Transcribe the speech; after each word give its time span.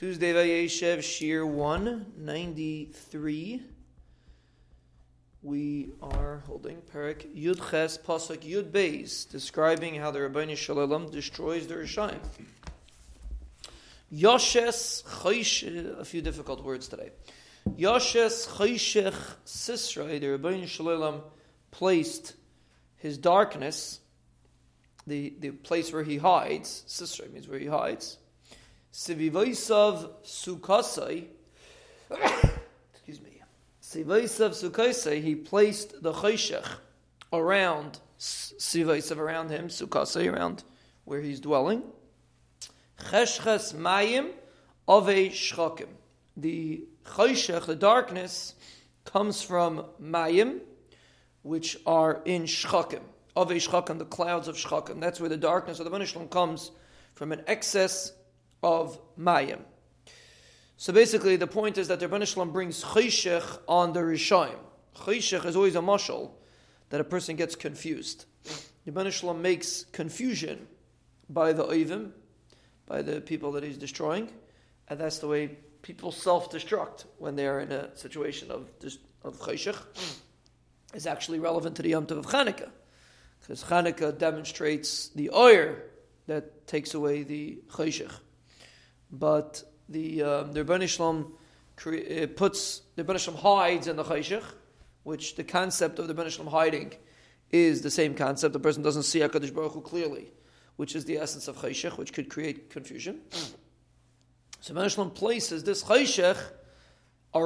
Tuesday 0.00 0.32
Vayeshev 0.32 1.02
Shir 1.02 1.44
193. 1.44 3.62
We 5.42 5.90
are 6.00 6.42
holding 6.46 6.78
Perik 6.90 7.26
Yud 7.36 7.70
Ches 7.70 7.98
Pasuk 7.98 8.38
Yud 8.38 8.70
Beis, 8.70 9.30
describing 9.30 9.96
how 9.96 10.10
the 10.10 10.20
Ribono 10.20 10.56
Shel 10.56 10.76
Olam 10.76 11.10
destroys 11.10 11.66
the 11.66 11.74
Rishayim. 11.74 12.18
Yoshes 14.10 15.04
Chaysh, 15.04 16.00
a 16.00 16.04
few 16.06 16.22
difficult 16.22 16.64
words 16.64 16.88
today. 16.88 17.10
Yoshes 17.68 18.48
Chayshech 18.48 19.12
Sisra, 19.44 20.18
the 20.18 20.28
Ribono 20.28 20.66
Shel 20.66 20.86
Olam 20.86 21.20
placed 21.72 22.32
his 22.96 23.18
darkness, 23.18 24.00
the, 25.06 25.34
the 25.40 25.50
place 25.50 25.92
where 25.92 26.04
he 26.04 26.16
hides, 26.16 26.84
Sisra 26.88 27.30
means 27.30 27.46
where 27.46 27.58
he 27.58 27.66
hides, 27.66 28.16
Sivivaisav 28.92 30.10
Sukasai, 30.24 31.26
excuse 32.92 33.20
me, 33.22 33.40
Sivaisav 33.82 34.50
Sukasai, 34.50 35.22
he 35.22 35.34
placed 35.34 36.02
the 36.02 36.12
Chayshech 36.12 36.66
around 37.32 38.00
Sivaisav, 38.18 39.18
around 39.18 39.50
him, 39.50 39.68
Sukasai, 39.68 40.32
around 40.32 40.64
where 41.04 41.20
he's 41.20 41.40
dwelling. 41.40 41.82
Cheshches 42.98 43.74
Mayim 43.74 44.30
Ove 44.88 45.30
Shchakim. 45.32 45.88
The 46.36 46.84
Chayshech, 47.04 47.66
the 47.66 47.76
darkness, 47.76 48.54
comes 49.04 49.42
from 49.42 49.84
Mayim, 50.02 50.60
which 51.42 51.78
are 51.86 52.22
in 52.24 52.42
Shchakim. 52.42 53.02
Ove 53.36 53.50
Shchakim, 53.50 53.98
the 53.98 54.04
clouds 54.04 54.48
of 54.48 54.56
Shchakim. 54.56 55.00
That's 55.00 55.20
where 55.20 55.28
the 55.28 55.36
darkness 55.36 55.78
of 55.78 55.84
the 55.84 55.90
Ribono 55.90 56.06
Shel 56.06 56.22
Olam 56.22 56.30
comes 56.30 56.72
from 57.14 57.30
an 57.32 57.42
excess 57.46 58.12
of 58.62 58.98
Mayim. 59.18 59.60
So 60.76 60.92
basically, 60.92 61.36
the 61.36 61.46
point 61.46 61.76
is 61.76 61.88
that 61.88 62.00
the 62.00 62.08
Ribono 62.08 62.26
Shel 62.26 62.46
Olam 62.46 62.52
brings 62.52 62.82
chayshech 62.82 63.58
on 63.68 63.92
the 63.92 64.00
Rishayim. 64.00 64.58
Chayshech 64.96 65.44
is 65.44 65.54
always 65.54 65.76
a 65.76 65.80
mashal 65.80 66.30
that 66.88 67.00
a 67.00 67.04
person 67.04 67.36
gets 67.36 67.54
confused. 67.54 68.24
The 68.84 68.92
Ribono 68.92 69.12
Shel 69.12 69.34
Olam 69.34 69.40
makes 69.40 69.84
confusion 69.92 70.66
by 71.28 71.52
the 71.52 71.64
Oivim, 71.64 72.12
by 72.86 73.02
the 73.02 73.20
people 73.20 73.52
that 73.52 73.62
he's 73.62 73.76
destroying, 73.76 74.30
and 74.88 74.98
that's 74.98 75.18
the 75.18 75.28
way 75.28 75.58
people 75.82 76.12
self-destruct 76.12 77.04
when 77.18 77.36
they 77.36 77.46
are 77.46 77.60
in 77.60 77.72
a 77.72 77.94
situation 77.96 78.50
of 78.50 78.68
of 79.22 79.38
chayshech. 79.38 79.76
Is 80.92 81.06
actually 81.06 81.38
relevant 81.38 81.76
to 81.76 81.82
the 81.82 81.90
Yom 81.90 82.06
Tov 82.06 82.18
of 82.18 82.26
Chanukah, 82.26 82.70
because 83.40 83.62
Chanukah 83.62 84.18
demonstrates 84.18 85.10
the 85.10 85.30
oyer 85.30 85.84
that 86.26 86.66
takes 86.66 86.94
away 86.94 87.22
the 87.22 87.58
chayshech 87.68 88.12
but 89.12 89.62
the 89.88 90.22
um, 90.22 90.52
the 90.52 90.64
Ribono 90.64 90.88
Shel 90.88 91.14
Olam 91.14 92.22
uh, 92.22 92.26
puts 92.36 92.82
the 92.96 93.04
Rebbeinu 93.04 93.34
hides 93.36 93.86
in 93.86 93.96
the 93.96 94.04
Chayshich, 94.04 94.44
which 95.02 95.36
the 95.36 95.44
concept 95.44 95.98
of 95.98 96.08
the 96.08 96.14
Rebbeinu 96.14 96.48
hiding 96.48 96.92
is 97.50 97.82
the 97.82 97.90
same 97.90 98.14
concept. 98.14 98.52
The 98.52 98.60
person 98.60 98.82
doesn't 98.82 99.02
see 99.04 99.20
Hakadosh 99.20 99.54
Baruch 99.54 99.72
Hu 99.72 99.80
clearly, 99.80 100.32
which 100.76 100.94
is 100.94 101.04
the 101.04 101.18
essence 101.18 101.48
of 101.48 101.56
Chayshich, 101.56 101.98
which 101.98 102.12
could 102.12 102.28
create 102.28 102.70
confusion. 102.70 103.20
So 104.60 104.74
Ribono 104.74 104.94
Shel 104.94 105.06
Olam 105.06 105.14
places 105.14 105.64
this 105.64 105.82
Chayshich 105.82 106.38
uh, 107.32 107.38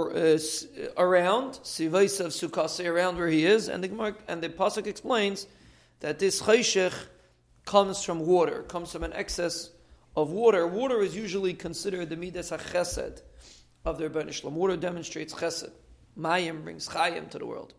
around 1.03 1.53
Sivais 1.63 2.21
of 2.21 2.33
Sukkase 2.33 2.89
around 2.89 3.17
where 3.17 3.29
he 3.29 3.47
is, 3.47 3.69
and 3.69 3.83
the 3.83 4.15
and 4.29 4.43
the 4.43 4.49
pasuk 4.49 4.87
explains 4.87 5.47
that 6.01 6.19
this 6.19 6.43
Chayshich 6.43 6.95
comes 7.65 8.03
from 8.03 8.21
water, 8.21 8.63
comes 8.63 8.93
from 8.93 9.05
an 9.05 9.13
excess 9.15 9.71
of 10.17 10.31
water. 10.31 10.67
Water 10.67 11.01
is 11.01 11.17
usually 11.17 11.55
considered 11.55 12.09
the 12.09 12.17
midas 12.17 12.51
chesed 12.51 13.23
of 13.85 13.99
the 13.99 14.09
Ribono 14.09 14.33
Shel 14.33 14.51
Olam. 14.51 14.55
Water 14.55 14.77
demonstrates 14.77 15.35
chesed. 15.35 15.73
Mayim 16.19 16.63
brings 16.63 16.89
chayim 16.89 17.29
to 17.31 17.39
the 17.39 17.47
world. 17.47 17.75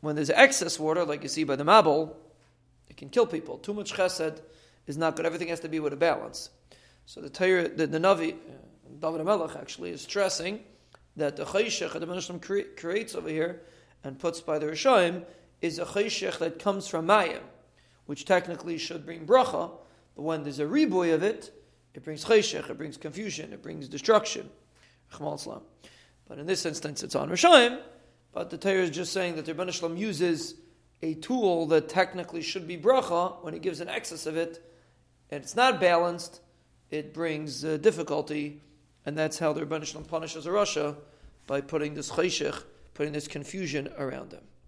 When 0.00 0.16
there's 0.16 0.30
excess 0.30 0.78
water, 0.78 1.04
like 1.04 1.22
you 1.22 1.28
see 1.28 1.44
by 1.44 1.56
the 1.56 1.64
Mabul, 1.64 2.14
it 2.88 2.96
can 2.96 3.08
kill 3.10 3.26
people. 3.26 3.58
Too 3.58 3.74
much 3.74 3.92
chesed 3.92 4.40
is 4.86 4.96
not 4.96 5.16
good. 5.16 5.26
Everything 5.26 5.48
has 5.48 5.60
to 5.60 5.68
be 5.68 5.80
with 5.80 5.92
a 5.92 5.96
balance. 5.96 6.50
So 7.06 7.20
the 7.20 7.30
Torah, 7.30 7.68
the, 7.68 7.86
the 7.86 7.98
Navi, 7.98 8.32
uh, 8.32 8.36
David 9.00 9.24
Melech 9.24 9.56
actually 9.56 9.90
is 9.90 10.02
stressing 10.02 10.60
that 11.16 11.36
the 11.36 11.44
chayshech 11.44 11.92
that 11.92 11.98
the 11.98 12.06
Rebbeinu 12.06 12.40
cre- 12.40 12.80
creates 12.80 13.14
over 13.14 13.28
here 13.28 13.62
and 14.04 14.18
puts 14.18 14.40
by 14.40 14.58
the 14.58 14.66
Rishonim 14.66 15.24
is 15.60 15.78
a 15.78 15.84
chayshech 15.84 16.38
that 16.38 16.58
comes 16.58 16.88
from 16.88 17.06
Mayim, 17.06 17.40
which 18.06 18.24
technically 18.24 18.78
should 18.78 19.04
bring 19.04 19.26
bracha, 19.26 19.70
when 20.20 20.42
there's 20.42 20.60
a 20.60 20.64
reboy 20.64 21.14
of 21.14 21.22
it, 21.22 21.52
it 21.94 22.04
brings 22.04 22.24
cheshech, 22.24 22.70
it 22.70 22.78
brings 22.78 22.96
confusion, 22.96 23.52
it 23.52 23.62
brings 23.62 23.88
destruction. 23.88 24.48
But 25.18 26.38
in 26.38 26.46
this 26.46 26.64
instance, 26.64 27.02
it's 27.02 27.16
on 27.16 27.28
Rishayim. 27.28 27.80
But 28.32 28.50
the 28.50 28.58
Torah 28.58 28.82
is 28.82 28.90
just 28.90 29.12
saying 29.12 29.36
that 29.36 29.44
the 29.44 29.54
Rebbeinu 29.54 29.98
uses 29.98 30.54
a 31.02 31.14
tool 31.14 31.66
that 31.66 31.88
technically 31.88 32.42
should 32.42 32.68
be 32.68 32.78
bracha 32.78 33.42
when 33.42 33.54
he 33.54 33.58
gives 33.58 33.80
an 33.80 33.88
excess 33.88 34.26
of 34.26 34.36
it, 34.36 34.64
and 35.30 35.42
it's 35.42 35.56
not 35.56 35.80
balanced. 35.80 36.40
It 36.90 37.12
brings 37.12 37.64
uh, 37.64 37.78
difficulty, 37.78 38.60
and 39.06 39.16
that's 39.18 39.38
how 39.38 39.52
the 39.52 39.64
Rebbeinu 39.64 40.06
punishes 40.06 40.46
a 40.46 40.50
rasha 40.50 40.96
by 41.46 41.60
putting 41.60 41.94
this 41.94 42.10
cheshech, 42.10 42.62
putting 42.94 43.12
this 43.12 43.26
confusion 43.26 43.88
around 43.98 44.30
them. 44.30 44.44